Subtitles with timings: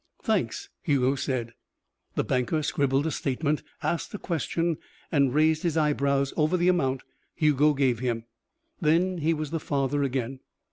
[0.23, 1.53] "Thanks," Hugo said.
[2.15, 4.79] The banker scribbled a statement, asked a question,
[5.11, 7.03] and raised his eyebrows over the amount
[7.35, 8.25] Hugo gave him.
[8.79, 10.39] Then he was the father again.